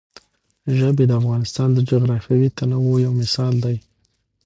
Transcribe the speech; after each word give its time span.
ژبې 0.77 1.03
د 1.07 1.11
افغانستان 1.21 1.69
د 1.73 1.79
جغرافیوي 1.89 2.49
تنوع 2.57 2.95
یو 3.05 3.11
مثال 3.21 3.53
دی. 3.65 3.77